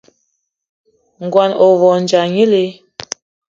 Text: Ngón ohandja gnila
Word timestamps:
Ngón 1.25 1.51
ohandja 1.67 2.21
gnila 2.29 2.61